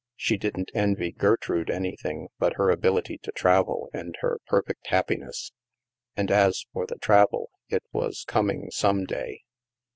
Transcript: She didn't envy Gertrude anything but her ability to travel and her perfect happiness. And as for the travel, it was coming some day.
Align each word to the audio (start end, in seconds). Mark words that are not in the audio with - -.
She 0.15 0.35
didn't 0.35 0.71
envy 0.73 1.11
Gertrude 1.11 1.69
anything 1.69 2.29
but 2.39 2.55
her 2.55 2.71
ability 2.71 3.19
to 3.21 3.31
travel 3.33 3.87
and 3.93 4.17
her 4.21 4.39
perfect 4.47 4.87
happiness. 4.87 5.51
And 6.17 6.31
as 6.31 6.65
for 6.73 6.87
the 6.87 6.97
travel, 6.97 7.51
it 7.69 7.83
was 7.93 8.25
coming 8.27 8.71
some 8.71 9.05
day. 9.05 9.41